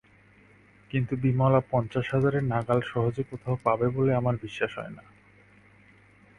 কিন্তু 0.91 1.13
বিমলা 1.15 1.61
পঞ্চাশ 1.71 2.05
হাজারের 2.13 2.43
নাগাল 2.43 2.79
সহজে 2.81 3.23
কোথাও 3.23 3.55
পাবে 3.63 3.87
বলে 3.89 4.11
আমার 4.15 4.35
বিশ্বাস 4.41 4.71
হয় 4.77 4.93
না। 4.97 5.03